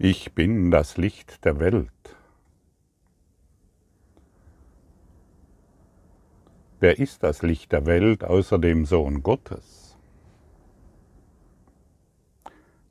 [0.00, 1.90] Ich bin das Licht der Welt.
[6.78, 9.96] Wer ist das Licht der Welt außer dem Sohn Gottes?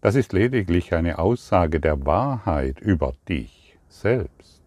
[0.02, 4.64] Das ist lediglich eine Aussage der Wahrheit über dich selbst.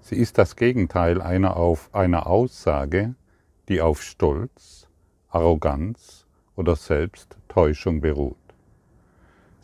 [0.00, 3.14] Sie ist das Gegenteil einer, auf, einer Aussage,
[3.70, 4.90] die auf Stolz,
[5.30, 8.47] Arroganz oder Selbsttäuschung beruht.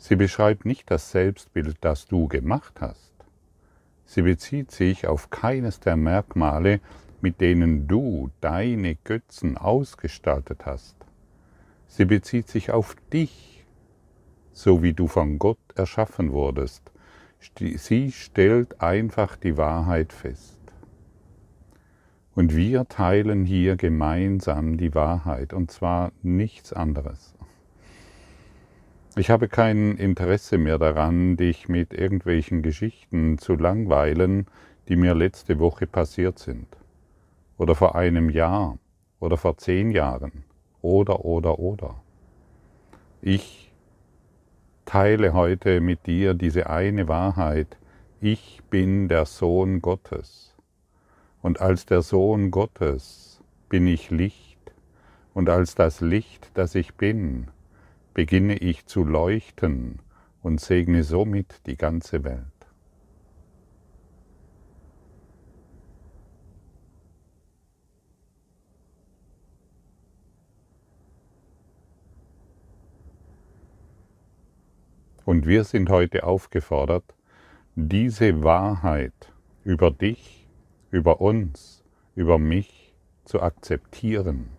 [0.07, 3.11] Sie beschreibt nicht das Selbstbild, das du gemacht hast.
[4.05, 6.79] Sie bezieht sich auf keines der Merkmale,
[7.21, 10.95] mit denen du deine Götzen ausgestaltet hast.
[11.87, 13.65] Sie bezieht sich auf dich,
[14.53, 16.91] so wie du von Gott erschaffen wurdest.
[17.57, 20.59] Sie stellt einfach die Wahrheit fest.
[22.35, 27.34] Und wir teilen hier gemeinsam die Wahrheit, und zwar nichts anderes.
[29.17, 34.45] Ich habe kein Interesse mehr daran, dich mit irgendwelchen Geschichten zu langweilen,
[34.89, 36.67] die mir letzte Woche passiert sind.
[37.57, 38.77] Oder vor einem Jahr.
[39.21, 40.43] Oder vor zehn Jahren.
[40.81, 42.03] Oder, oder, oder.
[43.21, 43.71] Ich
[44.83, 47.77] teile heute mit dir diese eine Wahrheit.
[48.19, 50.53] Ich bin der Sohn Gottes.
[51.41, 54.59] Und als der Sohn Gottes bin ich Licht.
[55.33, 57.47] Und als das Licht, das ich bin,
[58.15, 59.99] beginne ich zu leuchten
[60.41, 62.45] und segne somit die ganze Welt.
[75.25, 77.15] Und wir sind heute aufgefordert,
[77.75, 79.33] diese Wahrheit
[79.65, 80.47] über dich,
[80.89, 81.83] über uns,
[82.15, 84.51] über mich zu akzeptieren,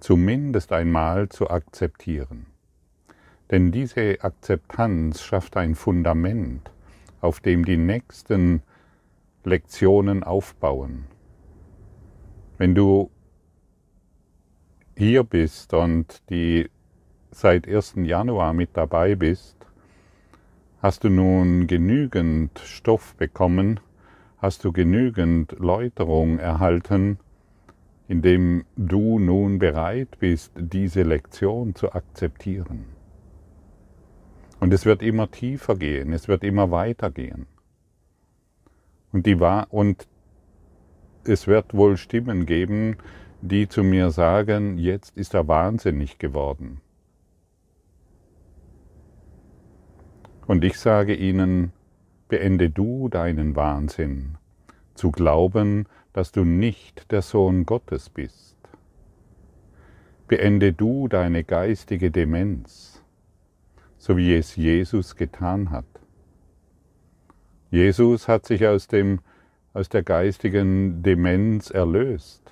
[0.00, 2.53] zumindest einmal zu akzeptieren.
[3.50, 6.70] Denn diese Akzeptanz schafft ein Fundament,
[7.20, 8.62] auf dem die nächsten
[9.44, 11.04] Lektionen aufbauen.
[12.56, 13.10] Wenn du
[14.96, 16.70] hier bist und die
[17.30, 17.94] seit 1.
[17.96, 19.56] Januar mit dabei bist,
[20.80, 23.80] hast du nun genügend Stoff bekommen,
[24.38, 27.18] hast du genügend Läuterung erhalten,
[28.06, 32.93] indem du nun bereit bist, diese Lektion zu akzeptieren.
[34.64, 37.44] Und es wird immer tiefer gehen, es wird immer weiter gehen.
[39.12, 40.08] Und, die, und
[41.24, 42.96] es wird wohl Stimmen geben,
[43.42, 46.80] die zu mir sagen, jetzt ist er wahnsinnig geworden.
[50.46, 51.74] Und ich sage ihnen,
[52.28, 54.38] beende du deinen Wahnsinn,
[54.94, 58.56] zu glauben, dass du nicht der Sohn Gottes bist.
[60.26, 62.93] Beende du deine geistige Demenz,
[64.04, 65.86] so wie es Jesus getan hat.
[67.70, 69.20] Jesus hat sich aus, dem,
[69.72, 72.42] aus der geistigen Demenz erlöst,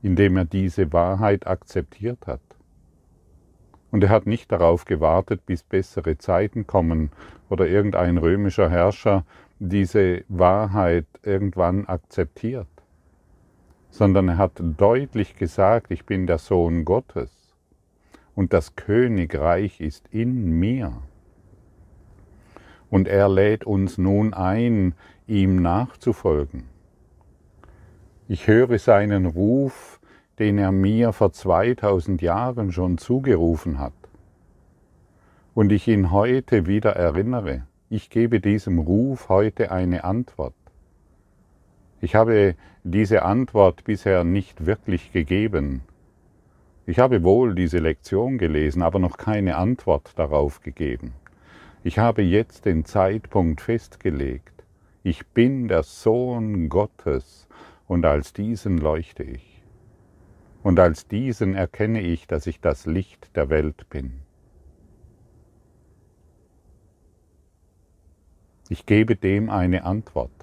[0.00, 2.40] indem er diese Wahrheit akzeptiert hat.
[3.90, 7.10] Und er hat nicht darauf gewartet, bis bessere Zeiten kommen
[7.50, 9.24] oder irgendein römischer Herrscher
[9.58, 12.68] diese Wahrheit irgendwann akzeptiert,
[13.90, 17.35] sondern er hat deutlich gesagt, ich bin der Sohn Gottes
[18.36, 20.92] und das Königreich ist in mir.
[22.88, 24.94] Und er lädt uns nun ein,
[25.26, 26.64] ihm nachzufolgen.
[28.28, 29.98] Ich höre seinen Ruf,
[30.38, 33.94] den er mir vor 2000 Jahren schon zugerufen hat.
[35.54, 37.66] Und ich ihn heute wieder erinnere.
[37.88, 40.54] Ich gebe diesem Ruf heute eine Antwort.
[42.02, 42.54] Ich habe
[42.84, 45.82] diese Antwort bisher nicht wirklich gegeben,
[46.86, 51.14] ich habe wohl diese Lektion gelesen, aber noch keine Antwort darauf gegeben.
[51.82, 54.64] Ich habe jetzt den Zeitpunkt festgelegt.
[55.02, 57.48] Ich bin der Sohn Gottes
[57.88, 59.62] und als diesen leuchte ich.
[60.62, 64.22] Und als diesen erkenne ich, dass ich das Licht der Welt bin.
[68.68, 70.35] Ich gebe dem eine Antwort.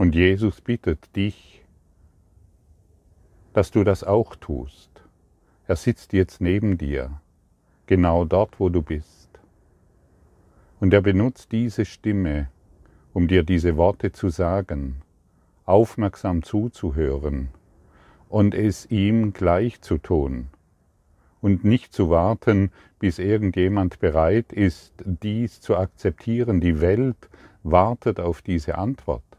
[0.00, 1.62] Und Jesus bittet dich,
[3.52, 4.88] dass du das auch tust.
[5.66, 7.20] Er sitzt jetzt neben dir,
[7.84, 9.28] genau dort, wo du bist.
[10.80, 12.48] Und er benutzt diese Stimme,
[13.12, 15.02] um dir diese Worte zu sagen,
[15.66, 17.50] aufmerksam zuzuhören
[18.30, 20.48] und es ihm gleich zu tun
[21.42, 26.62] und nicht zu warten, bis irgendjemand bereit ist, dies zu akzeptieren.
[26.62, 27.28] Die Welt
[27.64, 29.29] wartet auf diese Antwort.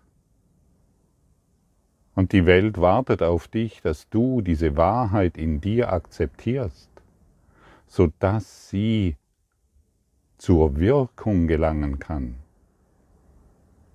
[2.22, 6.92] Und die Welt wartet auf dich, dass du diese Wahrheit in dir akzeptierst,
[7.88, 9.16] sodass sie
[10.38, 12.36] zur Wirkung gelangen kann.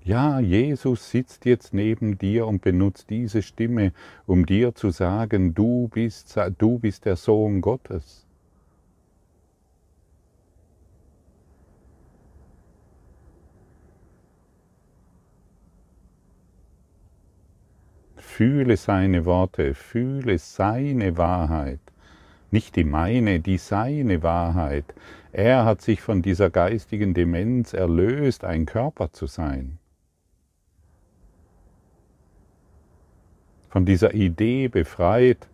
[0.02, 3.92] Ja, Jesus sitzt jetzt neben dir und benutzt diese Stimme,
[4.26, 8.25] um dir zu sagen, du bist, du bist der Sohn Gottes.
[18.36, 21.80] Fühle seine Worte, fühle seine Wahrheit,
[22.50, 24.84] nicht die meine, die seine Wahrheit.
[25.32, 29.78] Er hat sich von dieser geistigen Demenz erlöst, ein Körper zu sein.
[33.70, 35.48] Von dieser Idee befreit,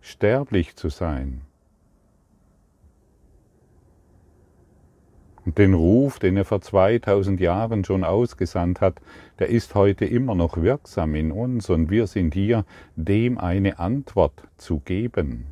[0.00, 1.42] sterblich zu sein.
[5.50, 9.00] Und den Ruf, den er vor 2000 Jahren schon ausgesandt hat,
[9.40, 12.64] der ist heute immer noch wirksam in uns und wir sind hier,
[12.94, 15.46] dem eine Antwort zu geben.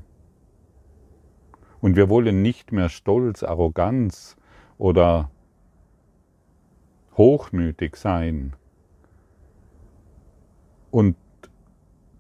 [1.81, 4.37] Und wir wollen nicht mehr Stolz, Arroganz
[4.79, 5.33] oder
[7.17, 8.53] hochmütig sein
[10.93, 11.17] und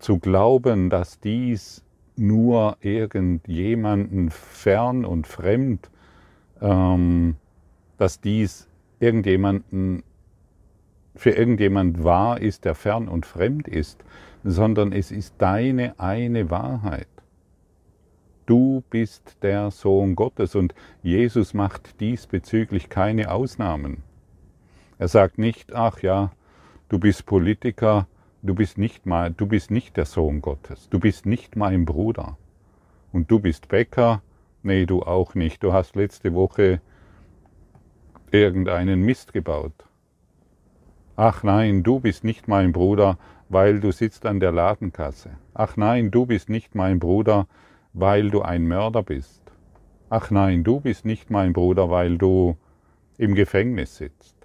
[0.00, 1.84] zu glauben, dass dies
[2.16, 5.92] nur irgendjemanden fern und fremd
[6.60, 7.36] ähm,
[7.98, 8.68] dass dies
[9.00, 10.02] irgendjemanden
[11.14, 14.04] für irgendjemand wahr ist, der fern und fremd ist,
[14.44, 17.08] sondern es ist deine eine Wahrheit.
[18.46, 24.02] Du bist der Sohn Gottes und Jesus macht diesbezüglich keine Ausnahmen.
[24.98, 26.32] Er sagt nicht, ach ja,
[26.88, 28.06] du bist Politiker,
[28.42, 32.38] du bist nicht mal, du bist nicht der Sohn Gottes, du bist nicht mein Bruder.
[33.12, 34.22] Und du bist Bäcker,
[34.62, 35.62] nee, du auch nicht.
[35.62, 36.80] Du hast letzte Woche
[38.32, 39.84] irgendeinen Mist gebaut.
[41.16, 45.30] Ach nein, du bist nicht mein Bruder, weil du sitzt an der Ladenkasse.
[45.54, 47.46] Ach nein, du bist nicht mein Bruder,
[47.92, 49.42] weil du ein Mörder bist.
[50.10, 52.56] Ach nein, du bist nicht mein Bruder, weil du
[53.16, 54.36] im Gefängnis sitzt.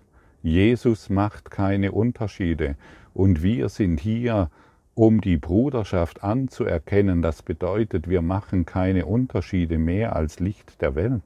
[0.42, 2.76] Jesus macht keine Unterschiede
[3.14, 4.50] und wir sind hier,
[4.96, 7.22] um die Bruderschaft anzuerkennen.
[7.22, 11.24] Das bedeutet, wir machen keine Unterschiede mehr als Licht der Welt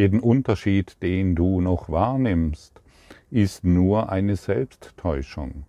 [0.00, 2.80] jeden Unterschied, den du noch wahrnimmst,
[3.30, 5.66] ist nur eine Selbsttäuschung.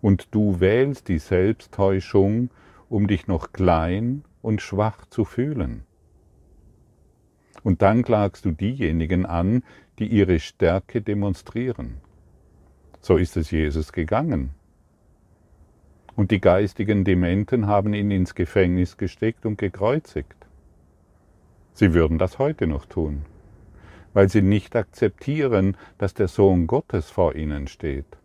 [0.00, 2.48] Und du wählst die Selbsttäuschung,
[2.88, 5.82] um dich noch klein und schwach zu fühlen.
[7.62, 9.62] Und dann klagst du diejenigen an,
[9.98, 11.98] die ihre Stärke demonstrieren.
[13.02, 14.52] So ist es Jesus gegangen.
[16.16, 20.39] Und die geistigen Dementen haben ihn ins Gefängnis gesteckt und gekreuzigt.
[21.80, 23.22] Sie würden das heute noch tun,
[24.12, 28.18] weil sie nicht akzeptieren, dass der Sohn Gottes vor ihnen steht,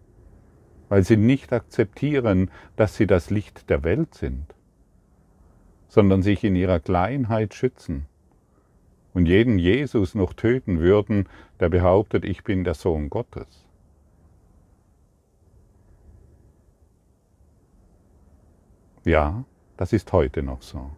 [0.90, 4.54] weil sie nicht akzeptieren, dass sie das Licht der Welt sind,
[5.88, 8.08] sondern sich in ihrer Kleinheit schützen
[9.14, 11.30] und jeden Jesus noch töten würden,
[11.62, 13.66] der behauptet, ich bin der Sohn Gottes.
[19.06, 19.46] Ja,
[19.78, 20.92] das ist heute noch so.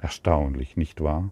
[0.00, 1.30] Erstaunlich, nicht wahr?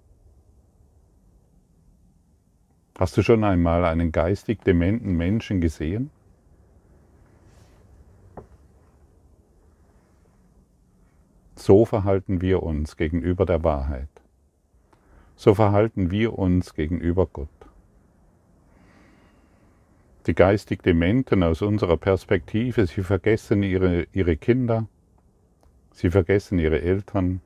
[3.00, 6.10] Hast du schon einmal einen geistig dementen Menschen gesehen?
[11.54, 14.10] So verhalten wir uns gegenüber der Wahrheit.
[15.34, 17.48] So verhalten wir uns gegenüber Gott.
[20.26, 24.88] Die geistig Dementen aus unserer Perspektive, sie vergessen ihre, ihre Kinder,
[25.92, 27.40] sie vergessen ihre Eltern,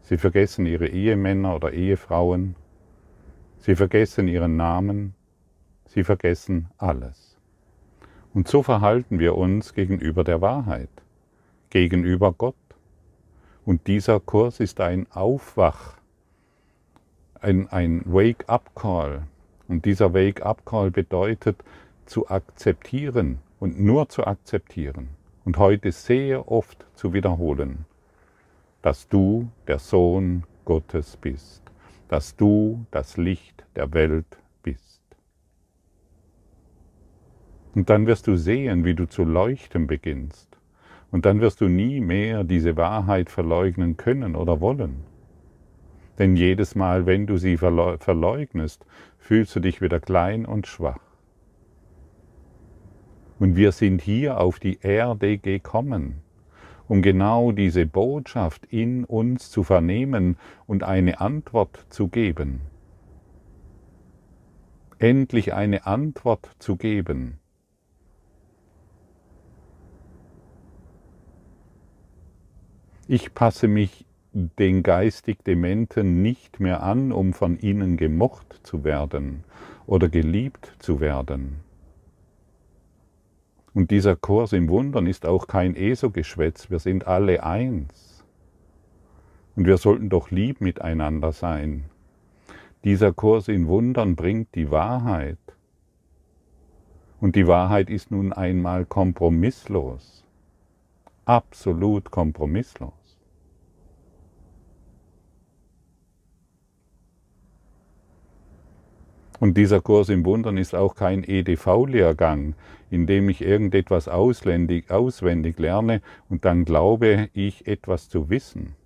[0.00, 2.56] sie vergessen ihre Ehemänner oder Ehefrauen,
[3.62, 5.14] Sie vergessen ihren Namen,
[5.86, 7.36] sie vergessen alles.
[8.34, 10.90] Und so verhalten wir uns gegenüber der Wahrheit,
[11.70, 12.56] gegenüber Gott.
[13.64, 15.94] Und dieser Kurs ist ein Aufwach,
[17.40, 19.28] ein, ein Wake-up-Call.
[19.68, 21.62] Und dieser Wake-up-Call bedeutet
[22.04, 25.10] zu akzeptieren und nur zu akzeptieren
[25.44, 27.84] und heute sehr oft zu wiederholen,
[28.82, 31.61] dass du der Sohn Gottes bist
[32.12, 35.00] dass du das Licht der Welt bist.
[37.74, 40.58] Und dann wirst du sehen, wie du zu leuchten beginnst.
[41.10, 45.04] Und dann wirst du nie mehr diese Wahrheit verleugnen können oder wollen.
[46.18, 48.84] Denn jedes Mal, wenn du sie verleugnest,
[49.18, 51.00] fühlst du dich wieder klein und schwach.
[53.38, 56.20] Und wir sind hier auf die Erde gekommen,
[56.92, 62.60] um genau diese Botschaft in uns zu vernehmen und eine Antwort zu geben.
[64.98, 67.38] Endlich eine Antwort zu geben.
[73.08, 79.44] Ich passe mich den geistig Dementen nicht mehr an, um von ihnen gemocht zu werden
[79.86, 81.71] oder geliebt zu werden.
[83.74, 88.24] Und dieser Kurs im Wundern ist auch kein ESO-Geschwätz, wir sind alle eins.
[89.56, 91.84] Und wir sollten doch lieb miteinander sein.
[92.84, 95.38] Dieser Kurs in Wundern bringt die Wahrheit.
[97.20, 100.24] Und die Wahrheit ist nun einmal kompromisslos,
[101.24, 103.01] absolut kompromisslos.
[109.42, 112.54] Und dieser Kurs im Wundern ist auch kein EDV-Lehrgang,
[112.90, 114.88] in dem ich irgendetwas auswendig,
[115.58, 118.76] lerne und dann glaube ich etwas zu wissen.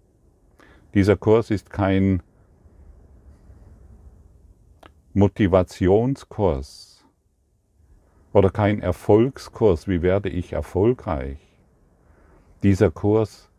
[0.94, 2.22] Dieser Kurs ist kein
[5.12, 7.04] Motivationskurs
[8.32, 11.36] oder kein Erfolgskurs, wie werde ich erfolgreich.
[12.62, 13.50] Dieser Kurs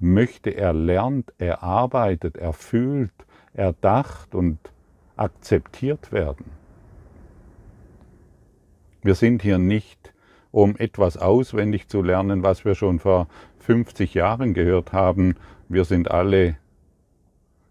[0.00, 3.12] möchte erlernt, erarbeitet, erfüllt,
[3.52, 4.58] erdacht und
[5.16, 6.46] akzeptiert werden.
[9.02, 10.12] Wir sind hier nicht,
[10.50, 13.28] um etwas auswendig zu lernen, was wir schon vor
[13.58, 15.36] 50 Jahren gehört haben.
[15.68, 16.56] Wir sind alle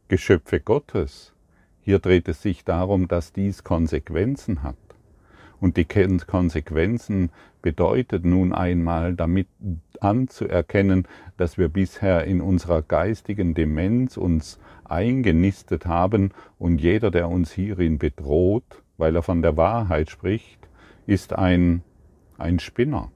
[0.10, 1.34] Geschöpfe Gottes.
[1.82, 4.76] Hier dreht es sich darum, dass dies Konsequenzen hat.
[5.60, 7.32] Und die Konsequenzen
[7.64, 9.48] bedeutet nun einmal damit
[10.00, 17.52] anzuerkennen, dass wir bisher in unserer geistigen Demenz uns eingenistet haben und jeder, der uns
[17.52, 20.60] hierin bedroht, weil er von der Wahrheit spricht,
[21.08, 21.82] ist ein,
[22.38, 23.13] ein Spinner.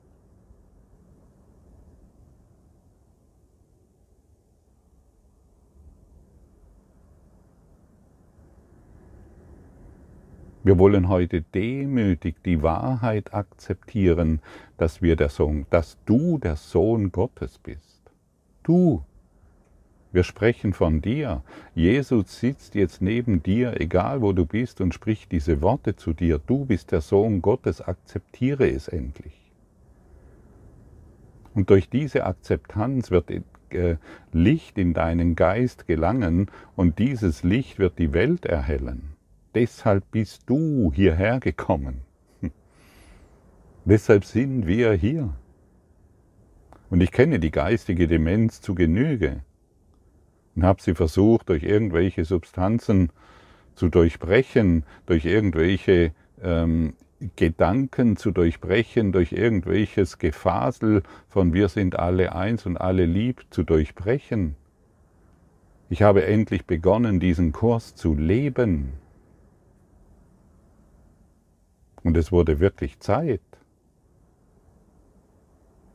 [10.68, 14.42] Wir wollen heute demütig die Wahrheit akzeptieren,
[14.76, 18.02] dass wir der Sohn, dass du der Sohn Gottes bist.
[18.64, 19.02] Du.
[20.12, 21.42] Wir sprechen von dir.
[21.74, 26.38] Jesus sitzt jetzt neben dir, egal wo du bist, und spricht diese Worte zu dir.
[26.38, 29.54] Du bist der Sohn Gottes, akzeptiere es endlich.
[31.54, 33.32] Und durch diese Akzeptanz wird
[33.70, 33.96] äh,
[34.34, 39.17] Licht in deinen Geist gelangen und dieses Licht wird die Welt erhellen
[39.56, 42.02] deshalb bist du hierher gekommen.
[43.86, 45.34] Deshalb sind wir hier.
[46.90, 49.44] Und ich kenne die geistige Demenz zu Genüge
[50.58, 53.12] und habe sie versucht, durch irgendwelche Substanzen
[53.76, 56.12] zu durchbrechen, durch irgendwelche
[56.42, 56.96] ähm,
[57.36, 63.64] Gedanken zu durchbrechen, durch irgendwelches Gefasel von wir sind alle eins und alle lieb zu
[63.64, 64.56] durchbrechen.
[65.90, 68.94] Ich habe endlich begonnen, diesen Kurs zu leben.
[72.08, 73.42] Und es wurde wirklich Zeit.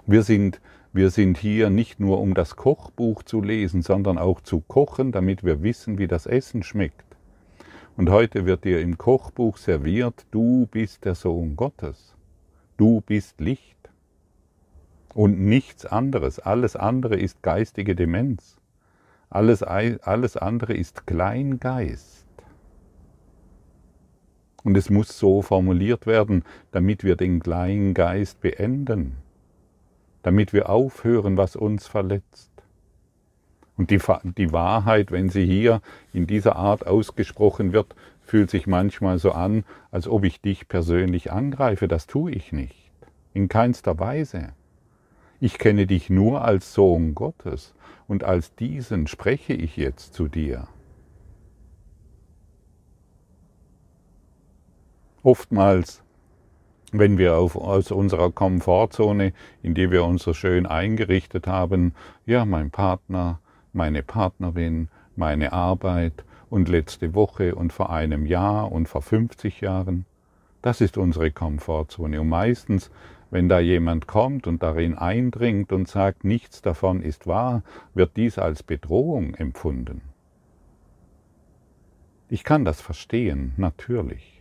[0.05, 0.61] Wir sind,
[0.93, 5.43] wir sind hier nicht nur, um das Kochbuch zu lesen, sondern auch zu kochen, damit
[5.43, 7.17] wir wissen, wie das Essen schmeckt.
[7.97, 12.15] Und heute wird dir im Kochbuch serviert, du bist der Sohn Gottes.
[12.77, 13.89] Du bist Licht.
[15.15, 16.39] Und nichts anderes.
[16.39, 18.59] Alles andere ist geistige Demenz.
[19.31, 22.22] Alles, alles andere ist Kleingeist.
[24.65, 29.17] Und es muss so formuliert werden, damit wir den kleinen Geist beenden,
[30.23, 32.51] damit wir aufhören, was uns verletzt.
[33.77, 34.01] Und die,
[34.37, 35.81] die Wahrheit, wenn sie hier
[36.13, 41.33] in dieser Art ausgesprochen wird, fühlt sich manchmal so an, als ob ich dich persönlich
[41.33, 41.89] angreife.
[41.89, 42.91] Das tue ich nicht.
[43.35, 44.51] In keinster Weise.
[45.41, 47.75] Ich kenne dich nur als Sohn Gottes
[48.07, 50.69] und als diesen spreche ich jetzt zu dir.
[55.25, 56.03] Oftmals,
[56.91, 61.95] wenn wir auf, aus unserer Komfortzone, in die wir uns so schön eingerichtet haben,
[62.27, 63.39] ja, mein Partner,
[63.73, 70.07] meine Partnerin, meine Arbeit und letzte Woche und vor einem Jahr und vor 50 Jahren,
[70.61, 72.21] das ist unsere Komfortzone.
[72.21, 72.91] Und meistens,
[73.31, 77.63] wenn da jemand kommt und darin eindringt und sagt, nichts davon ist wahr,
[77.95, 80.03] wird dies als Bedrohung empfunden.
[82.29, 84.32] Ich kann das verstehen, natürlich.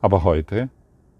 [0.00, 0.70] Aber heute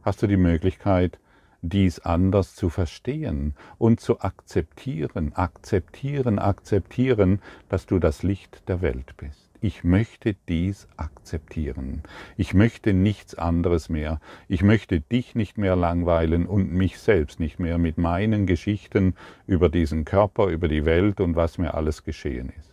[0.02, 1.18] hast du die Möglichkeit,
[1.62, 9.16] dies anders zu verstehen und zu akzeptieren, akzeptieren, akzeptieren, dass du das Licht der Welt
[9.18, 9.50] bist.
[9.60, 12.02] Ich möchte dies akzeptieren.
[12.38, 14.18] Ich möchte nichts anderes mehr.
[14.48, 19.14] Ich möchte dich nicht mehr langweilen und mich selbst nicht mehr mit meinen Geschichten
[19.46, 22.69] über diesen Körper, über die Welt und was mir alles geschehen ist.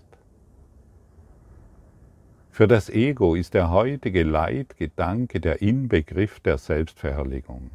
[2.58, 7.70] Für das Ego ist der heutige Leitgedanke der Inbegriff der Selbstverherrlichung.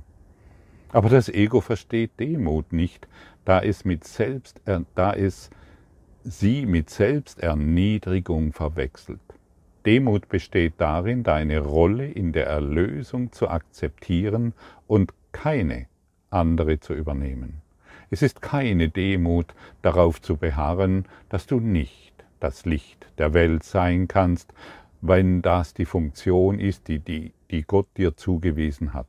[0.91, 3.07] Aber das Ego versteht Demut nicht,
[3.45, 4.61] da es, mit Selbst,
[4.97, 5.51] da es
[6.25, 9.21] sie mit Selbsterniedrigung verwechselt.
[9.87, 14.53] Demut besteht darin, deine Rolle in der Erlösung zu akzeptieren
[14.89, 15.87] und keine
[16.31, 17.62] andere zu übernehmen.
[18.11, 22.12] Es ist keine Demut darauf zu beharren, dass du nicht
[22.43, 24.53] das Licht der Welt sein kannst,
[25.01, 29.09] wenn das die Funktion ist, die, die, die Gott dir zugewiesen hat.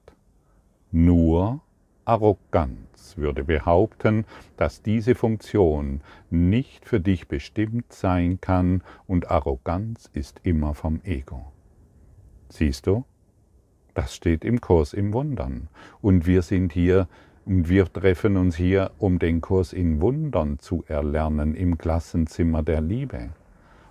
[0.91, 1.61] Nur
[2.05, 4.25] Arroganz würde behaupten,
[4.57, 11.51] dass diese Funktion nicht für dich bestimmt sein kann und Arroganz ist immer vom Ego.
[12.49, 13.05] Siehst du?
[13.93, 15.69] Das steht im Kurs im Wundern.
[16.01, 17.07] Und wir sind hier
[17.45, 22.81] und wir treffen uns hier, um den Kurs in Wundern zu erlernen im Klassenzimmer der
[22.81, 23.29] Liebe.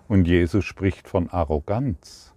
[0.08, 2.34] Und Jesus spricht von Arroganz.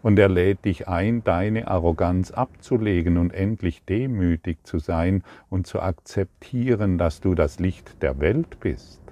[0.00, 5.80] Und er lädt dich ein, deine Arroganz abzulegen und endlich demütig zu sein und zu
[5.80, 9.02] akzeptieren, dass du das Licht der Welt bist.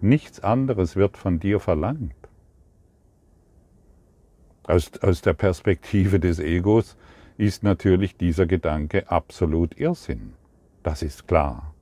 [0.00, 2.14] Nichts anderes wird von dir verlangt.
[4.62, 6.96] Aus, aus der Perspektive des Egos
[7.38, 10.34] ist natürlich dieser Gedanke absolut Irrsinn.
[10.82, 11.72] Das ist klar.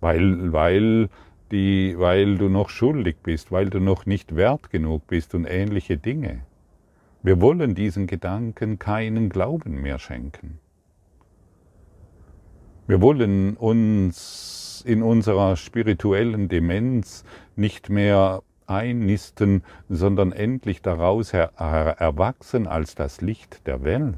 [0.00, 1.08] Weil, weil,
[1.50, 5.98] die, weil du noch schuldig bist, weil du noch nicht wert genug bist und ähnliche
[5.98, 6.42] Dinge.
[7.22, 10.60] Wir wollen diesen Gedanken keinen Glauben mehr schenken.
[12.86, 17.24] Wir wollen uns in unserer spirituellen Demenz
[17.56, 24.14] nicht mehr einnisten, sondern endlich daraus erwachsen als das Licht der Welt.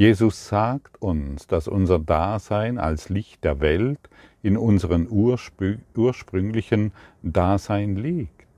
[0.00, 4.08] Jesus sagt uns, dass unser Dasein als Licht der Welt
[4.42, 8.48] in unserem ursprünglichen Dasein liegt,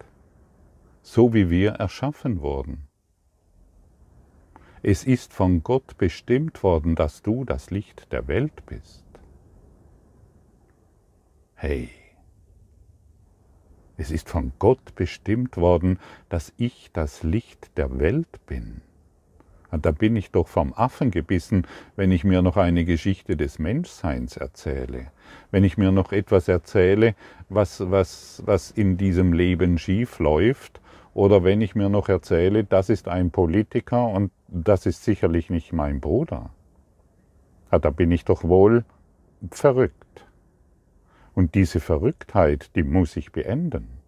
[1.03, 2.87] so wie wir erschaffen wurden.
[4.85, 9.05] Es ist von Gott bestimmt worden, dass du das Licht der Welt bist.
[11.57, 11.91] Hey,
[13.97, 18.81] es ist von Gott bestimmt worden, dass ich das Licht der Welt bin.
[19.73, 23.59] Und da bin ich doch vom Affen gebissen, wenn ich mir noch eine Geschichte des
[23.59, 25.07] Menschseins erzähle.
[25.51, 27.15] Wenn ich mir noch etwas erzähle,
[27.49, 30.81] was, was, was in diesem Leben schief läuft.
[31.15, 35.73] Oder wenn ich mir noch erzähle, das ist ein Politiker und das ist sicherlich nicht
[35.73, 36.51] mein Bruder.
[37.71, 38.85] Ja, da bin ich doch wohl
[39.51, 40.27] verrückt.
[41.35, 44.02] Und diese Verrücktheit, die muss ich beenden.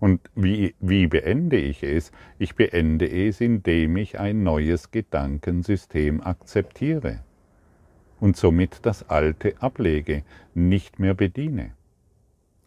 [0.00, 2.12] Und wie, wie beende ich es?
[2.38, 7.20] Ich beende es, indem ich ein neues Gedankensystem akzeptiere
[8.20, 10.22] und somit das alte ablege,
[10.54, 11.72] nicht mehr bediene.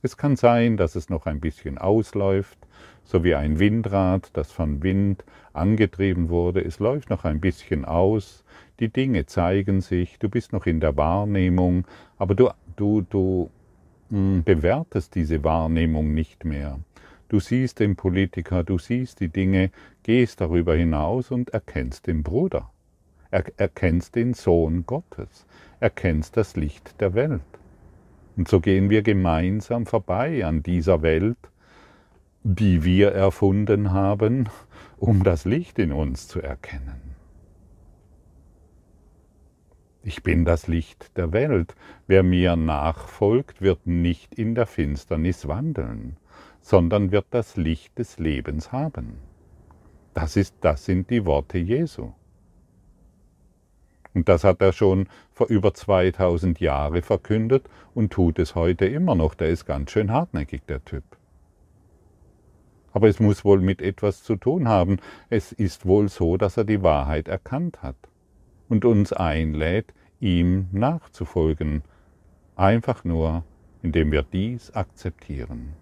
[0.02, 2.58] Es kann sein, dass es noch ein bisschen ausläuft,
[3.04, 6.64] so wie ein Windrad, das von Wind angetrieben wurde.
[6.64, 8.44] Es läuft noch ein bisschen aus,
[8.80, 11.86] die Dinge zeigen sich, du bist noch in der Wahrnehmung,
[12.18, 13.52] aber du, du, du
[14.10, 16.80] hm, bewertest diese Wahrnehmung nicht mehr.
[17.32, 19.72] Du siehst den Politiker, du siehst die Dinge,
[20.04, 22.70] gehst darüber hinaus und erkennst den Bruder,
[23.30, 25.46] er, erkennst den Sohn Gottes,
[25.80, 27.40] erkennst das Licht der Welt.
[28.36, 31.38] Und so gehen wir gemeinsam vorbei an dieser Welt,
[32.44, 34.50] die wir erfunden haben,
[34.98, 37.16] um das Licht in uns zu erkennen.
[40.04, 41.76] Ich bin das Licht der Welt.
[42.08, 46.18] Wer mir nachfolgt, wird nicht in der Finsternis wandeln,
[46.62, 49.18] sondern wird das Licht des Lebens haben.
[50.14, 52.12] Das, ist, das sind die Worte Jesu.
[54.14, 59.16] Und das hat er schon vor über 2000 Jahren verkündet und tut es heute immer
[59.16, 59.36] noch.
[59.36, 61.04] Der ist ganz schön hartnäckig, der Typ.
[62.94, 64.98] Aber es muss wohl mit etwas zu tun haben.
[65.30, 67.96] Es ist wohl so, dass er die Wahrheit erkannt hat
[68.68, 71.84] und uns einlädt, ihm nachzufolgen.
[72.58, 73.46] Einfach nur,
[73.82, 75.74] indem wir dies akzeptieren.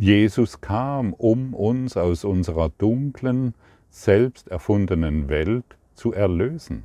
[0.00, 3.52] Jesus kam, um uns aus unserer dunklen,
[3.90, 6.84] selbst erfundenen Welt zu erlösen.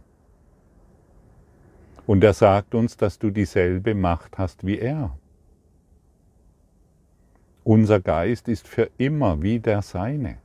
[2.06, 5.18] Und er sagt uns, dass du dieselbe Macht hast wie er.
[7.64, 10.38] Unser Geist ist für immer wie der seine.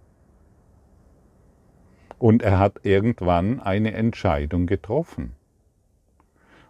[2.20, 5.32] Und er hat irgendwann eine Entscheidung getroffen.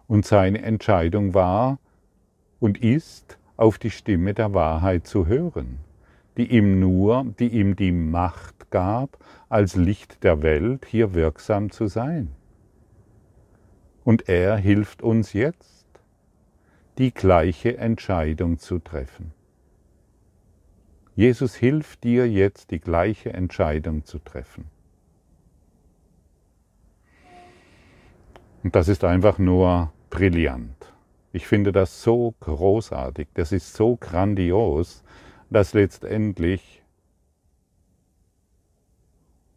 [0.07, 1.77] Und seine Entscheidung war
[2.59, 5.77] und ist, auf die Stimme der Wahrheit zu hören,
[6.37, 9.17] die ihm nur, die ihm die Macht gab,
[9.49, 12.29] als Licht der Welt hier wirksam zu sein.
[14.03, 15.85] Und er hilft uns jetzt,
[16.97, 19.33] die gleiche Entscheidung zu treffen.
[21.15, 24.65] Jesus hilft dir jetzt, die gleiche Entscheidung zu treffen.
[28.63, 30.93] Und das ist einfach nur brillant.
[31.33, 35.03] Ich finde das so großartig, das ist so grandios,
[35.51, 36.81] dass letztendlich,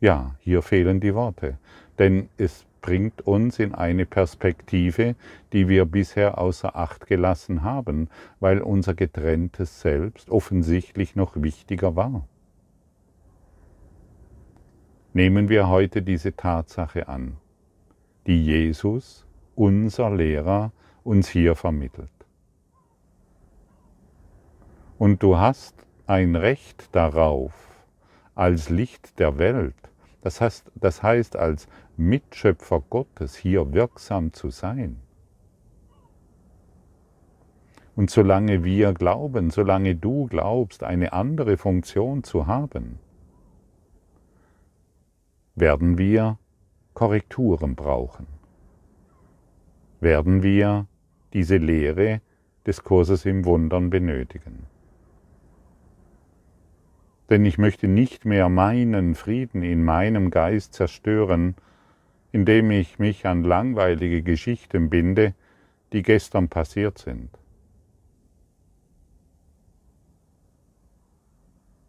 [0.00, 1.58] ja, hier fehlen die Worte.
[1.98, 5.14] Denn es bringt uns in eine Perspektive,
[5.52, 12.28] die wir bisher außer Acht gelassen haben, weil unser getrenntes Selbst offensichtlich noch wichtiger war.
[15.14, 17.36] Nehmen wir heute diese Tatsache an,
[18.26, 20.72] die Jesus, unser Lehrer,
[21.04, 22.13] uns hier vermittelt.
[25.04, 25.74] Und du hast
[26.06, 27.52] ein Recht darauf,
[28.34, 29.76] als Licht der Welt,
[30.22, 34.96] das heißt, das heißt als Mitschöpfer Gottes hier wirksam zu sein.
[37.94, 42.98] Und solange wir glauben, solange du glaubst, eine andere Funktion zu haben,
[45.54, 46.38] werden wir
[46.94, 48.26] Korrekturen brauchen.
[50.00, 50.86] Werden wir
[51.34, 52.22] diese Lehre
[52.66, 54.64] des Kurses im Wundern benötigen.
[57.30, 61.54] Denn ich möchte nicht mehr meinen Frieden in meinem Geist zerstören,
[62.32, 65.34] indem ich mich an langweilige Geschichten binde,
[65.92, 67.30] die gestern passiert sind.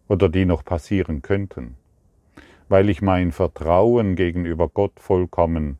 [0.08, 1.76] Oder die noch passieren könnten,
[2.70, 5.80] weil ich mein Vertrauen gegenüber Gott vollkommen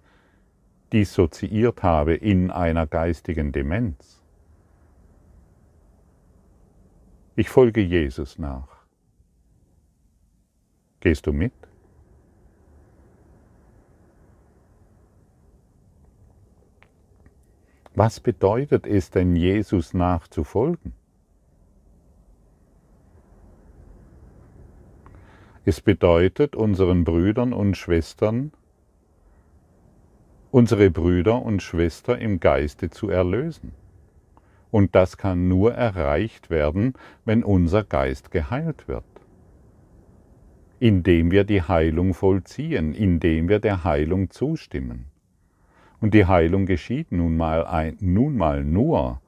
[0.92, 4.22] dissoziiert habe in einer geistigen Demenz.
[7.36, 8.75] Ich folge Jesus nach.
[11.06, 11.54] Gehst du mit?
[17.94, 20.94] Was bedeutet es denn, Jesus nachzufolgen?
[25.64, 28.52] Es bedeutet unseren Brüdern und Schwestern,
[30.50, 33.74] unsere Brüder und Schwestern im Geiste zu erlösen.
[34.72, 39.15] Und das kann nur erreicht werden, wenn unser Geist geheilt wird.
[40.80, 45.06] Indem wir die Heilung vollziehen, indem wir der Heilung zustimmen.
[46.02, 49.22] Und die Heilung geschieht nun mal, ein, nun mal nur,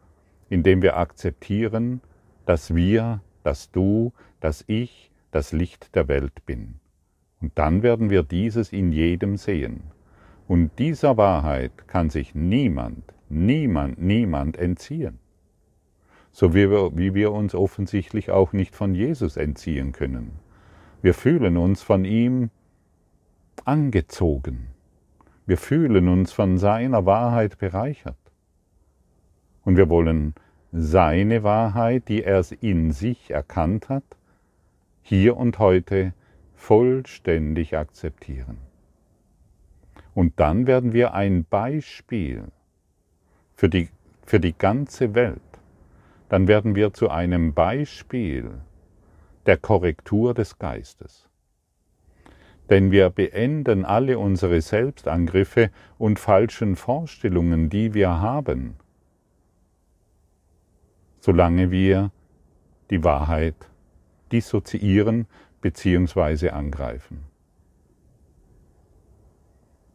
[0.50, 2.02] indem wir akzeptieren,
[2.46, 6.76] dass wir, dass du, dass ich das Licht der Welt bin.
[7.42, 9.84] Und dann werden wir dieses in jedem sehen.
[10.48, 15.20] Und dieser Wahrheit kann sich niemand, niemand, niemand entziehen.
[16.32, 20.32] So wie wir, wie wir uns offensichtlich auch nicht von Jesus entziehen können.
[21.02, 22.50] Wir fühlen uns von ihm
[23.66, 24.68] angezogen.
[25.46, 28.18] Wir fühlen uns von seiner Wahrheit bereichert.
[29.64, 30.34] Und wir wollen
[30.72, 34.04] seine Wahrheit, die er in sich erkannt hat,
[35.02, 36.14] hier und heute
[36.56, 38.58] vollständig akzeptieren.
[40.14, 42.44] Und dann werden wir ein Beispiel
[43.56, 43.90] für die,
[44.26, 45.42] für die ganze Welt.
[46.28, 48.52] Dann werden wir zu einem Beispiel
[49.48, 51.28] der Korrektur des Geistes
[52.70, 58.76] denn wir beenden alle unsere Selbstangriffe und falschen Vorstellungen, die wir haben,
[61.20, 62.12] solange wir
[62.90, 63.56] die Wahrheit
[64.32, 65.28] dissoziieren
[65.62, 66.50] bzw.
[66.50, 67.24] angreifen.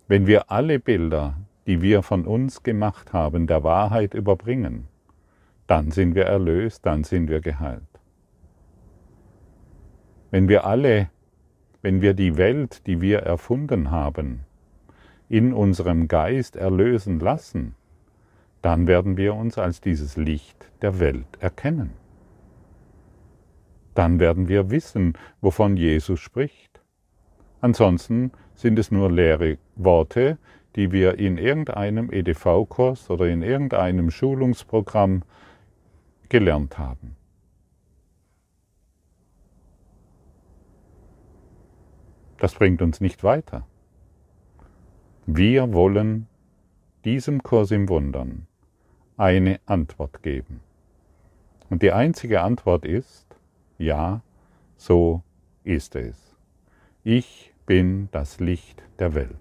[0.08, 1.36] Wenn wir alle Bilder,
[1.66, 4.88] die wir von uns gemacht haben, der Wahrheit überbringen,
[5.66, 7.91] dann sind wir erlöst, dann sind wir geheilt.
[10.32, 11.10] Wenn wir alle
[11.82, 14.44] wenn wir die Welt, die wir erfunden haben,
[15.28, 17.74] in unserem Geist erlösen lassen,
[18.62, 21.90] dann werden wir uns als dieses Licht der Welt erkennen.
[23.94, 26.80] Dann werden wir wissen, wovon Jesus spricht.
[27.60, 30.38] Ansonsten sind es nur leere Worte,
[30.76, 35.22] die wir in irgendeinem EDV-Kurs oder in irgendeinem Schulungsprogramm
[36.28, 37.16] gelernt haben.
[42.42, 43.68] Das bringt uns nicht weiter.
[45.26, 46.26] Wir wollen
[47.04, 48.48] diesem Kurs im Wundern
[49.16, 50.58] eine Antwort geben.
[51.70, 53.36] Und die einzige Antwort ist,
[53.78, 54.22] ja,
[54.76, 55.22] so
[55.62, 56.34] ist es.
[57.04, 59.36] Ich bin das Licht der Welt.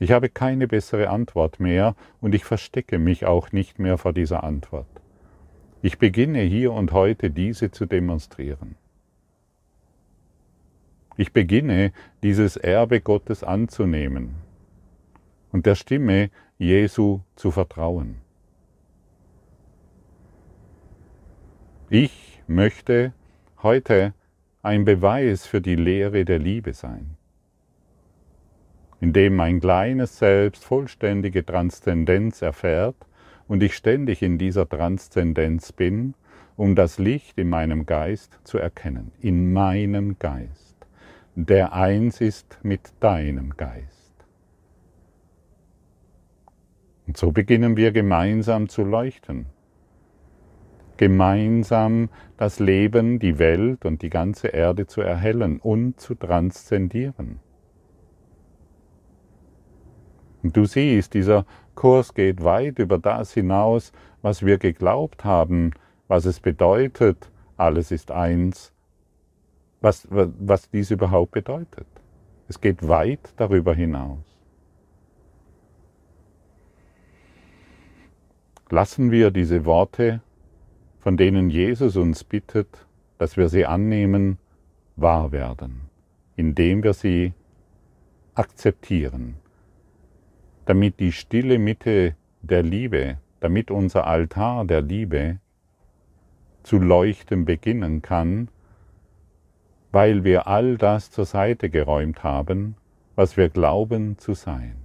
[0.00, 4.42] Ich habe keine bessere Antwort mehr und ich verstecke mich auch nicht mehr vor dieser
[4.42, 4.88] Antwort.
[5.82, 8.74] Ich beginne hier und heute diese zu demonstrieren.
[11.16, 14.34] Ich beginne, dieses Erbe Gottes anzunehmen
[15.50, 18.16] und der Stimme Jesu zu vertrauen.
[21.88, 23.12] Ich möchte
[23.62, 24.12] heute
[24.62, 27.16] ein Beweis für die Lehre der Liebe sein,
[29.00, 32.96] indem mein kleines Selbst vollständige Transzendenz erfährt
[33.46, 36.14] und ich ständig in dieser Transzendenz bin,
[36.56, 40.65] um das Licht in meinem Geist zu erkennen, in meinem Geist,
[41.36, 44.14] der eins ist mit deinem Geist.
[47.06, 49.44] Und so beginnen wir gemeinsam zu leuchten,
[50.96, 57.38] gemeinsam das Leben, die Welt und die ganze Erde zu erhellen und zu transzendieren.
[60.42, 61.44] Und du siehst, dieser
[61.74, 65.72] Kurs geht weit über das hinaus, was wir geglaubt haben,
[66.08, 68.72] was es bedeutet, alles ist eins,
[69.86, 71.86] was, was dies überhaupt bedeutet.
[72.48, 74.24] Es geht weit darüber hinaus.
[78.68, 80.20] Lassen wir diese Worte,
[80.98, 82.84] von denen Jesus uns bittet,
[83.18, 84.38] dass wir sie annehmen,
[84.96, 85.82] wahr werden,
[86.34, 87.32] indem wir sie
[88.34, 89.36] akzeptieren,
[90.64, 95.38] damit die stille Mitte der Liebe, damit unser Altar der Liebe
[96.64, 98.48] zu leuchten beginnen kann,
[99.92, 102.76] weil wir all das zur Seite geräumt haben,
[103.14, 104.76] was wir glauben zu sein.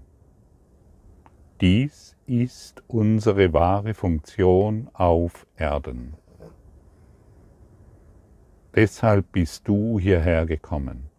[1.60, 6.16] Dies ist unsere wahre Funktion auf Erden.
[8.74, 11.10] Deshalb bist du hierher gekommen.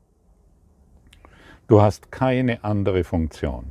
[1.69, 3.71] Du hast keine andere Funktion.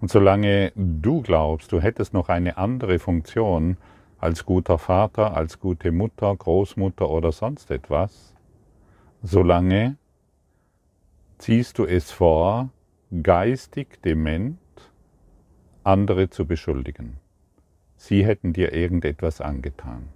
[0.00, 3.76] Und solange du glaubst, du hättest noch eine andere Funktion,
[4.20, 8.34] als guter Vater, als gute Mutter, Großmutter oder sonst etwas,
[9.22, 9.96] solange
[11.38, 12.68] ziehst du es vor,
[13.22, 14.58] geistig dement
[15.82, 17.16] andere zu beschuldigen.
[17.96, 20.08] Sie hätten dir irgendetwas angetan.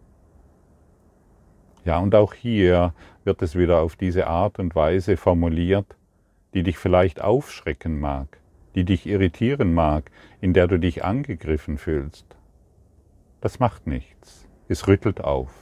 [1.85, 5.97] Ja, und auch hier wird es wieder auf diese Art und Weise formuliert,
[6.53, 8.39] die dich vielleicht aufschrecken mag,
[8.75, 12.37] die dich irritieren mag, in der du dich angegriffen fühlst.
[13.45, 14.49] Das macht nichts.
[14.69, 15.53] Es rüttelt auf.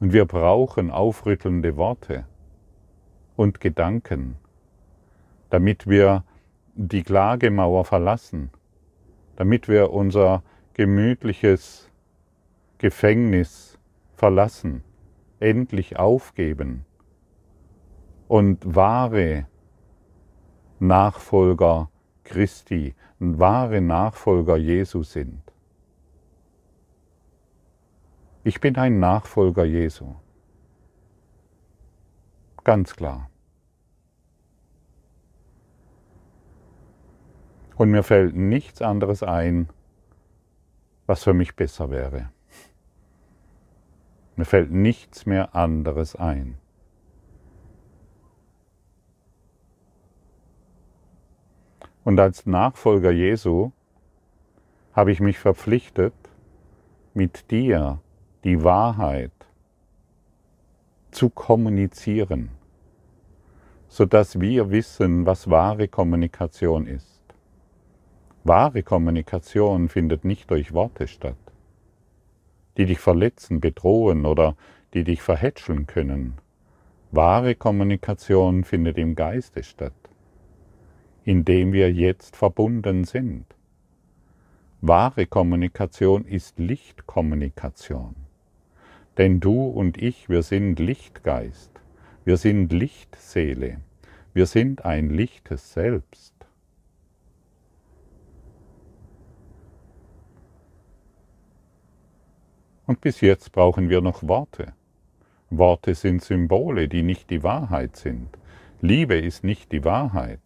[0.00, 2.24] Und wir brauchen aufrüttelnde Worte
[3.36, 4.38] und Gedanken,
[5.50, 6.24] damit wir
[6.76, 8.48] die Klagemauer verlassen,
[9.36, 10.42] damit wir unser
[10.72, 11.90] gemütliches
[12.78, 13.78] Gefängnis
[14.14, 14.82] verlassen,
[15.40, 16.86] endlich aufgeben
[18.28, 19.46] und wahre
[20.78, 21.90] Nachfolger
[22.24, 25.49] Christi, wahre Nachfolger Jesu sind.
[28.42, 30.14] Ich bin ein Nachfolger Jesu.
[32.64, 33.28] Ganz klar.
[37.76, 39.68] Und mir fällt nichts anderes ein,
[41.06, 42.30] was für mich besser wäre.
[44.36, 46.56] Mir fällt nichts mehr anderes ein.
[52.04, 53.72] Und als Nachfolger Jesu
[54.94, 56.14] habe ich mich verpflichtet,
[57.12, 58.00] mit dir
[58.44, 59.32] die Wahrheit
[61.10, 62.48] zu kommunizieren,
[63.88, 67.20] sodass wir wissen, was wahre Kommunikation ist.
[68.44, 71.36] Wahre Kommunikation findet nicht durch Worte statt,
[72.78, 74.56] die dich verletzen, bedrohen oder
[74.94, 76.38] die dich verhätscheln können.
[77.10, 79.92] Wahre Kommunikation findet im Geiste statt,
[81.24, 83.44] indem wir jetzt verbunden sind.
[84.80, 88.29] Wahre Kommunikation ist Lichtkommunikation.
[89.20, 91.70] Denn du und ich, wir sind Lichtgeist,
[92.24, 93.82] wir sind Lichtseele,
[94.32, 96.34] wir sind ein lichtes Selbst.
[102.86, 104.72] Und bis jetzt brauchen wir noch Worte.
[105.50, 108.38] Worte sind Symbole, die nicht die Wahrheit sind.
[108.80, 110.40] Liebe ist nicht die Wahrheit.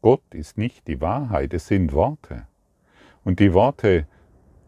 [0.00, 2.46] Gott ist nicht die Wahrheit, es sind Worte.
[3.24, 4.06] Und die Worte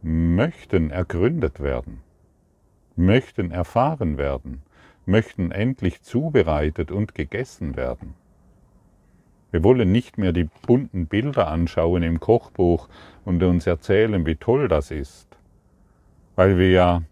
[0.02, 2.03] möchten ergründet werden
[2.96, 4.62] möchten erfahren werden,
[5.07, 8.14] möchten endlich zubereitet und gegessen werden.
[9.50, 12.88] Wir wollen nicht mehr die bunten Bilder anschauen im Kochbuch
[13.24, 15.28] und uns erzählen, wie toll das ist,
[16.35, 17.02] weil wir ja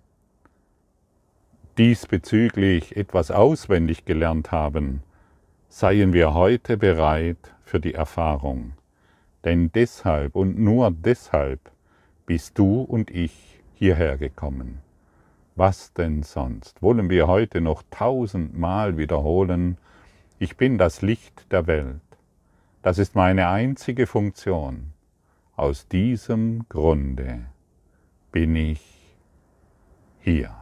[1.79, 5.03] diesbezüglich etwas auswendig gelernt haben,
[5.69, 8.73] seien wir heute bereit für die Erfahrung.
[9.45, 11.61] Denn deshalb und nur deshalb
[12.27, 14.81] bist du und ich hierher gekommen.
[15.55, 16.81] Was denn sonst?
[16.83, 19.77] Wollen wir heute noch tausendmal wiederholen,
[20.39, 22.01] ich bin das Licht der Welt.
[22.83, 24.93] Das ist meine einzige Funktion.
[25.55, 27.47] Aus diesem Grunde
[28.33, 28.81] bin ich
[30.21, 30.57] hier.